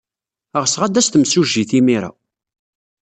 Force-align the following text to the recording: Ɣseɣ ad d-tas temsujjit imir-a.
Ɣseɣ 0.63 0.81
ad 0.83 0.91
d-tas 0.93 1.07
temsujjit 1.09 1.71
imir-a. 1.79 2.11